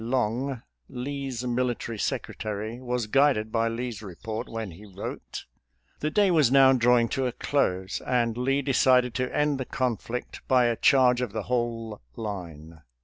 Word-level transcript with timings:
Long, 0.03 0.63
Lee's 0.89 1.45
military 1.45 1.99
sec 1.99 2.23
retary, 2.25 2.79
was 2.79 3.05
guided 3.05 3.51
by 3.51 3.67
Lee's 3.67 4.01
report 4.01 4.49
when 4.49 4.71
he 4.71 4.83
wrote:" 4.83 5.45
The 5.99 6.09
day 6.09 6.31
was 6.31 6.51
now 6.51 6.73
drawing 6.73 7.07
to 7.09 7.27
a 7.27 7.31
close, 7.31 8.01
and 8.07 8.35
Lee 8.35 8.63
decided 8.63 9.13
to 9.13 9.31
end 9.31 9.59
the 9.59 9.65
conflict 9.65 10.41
by 10.47 10.65
a 10.65 10.75
charge 10.75 11.21
of 11.21 11.33
the 11.33 11.43
whole 11.43 12.01
line. 12.15 12.81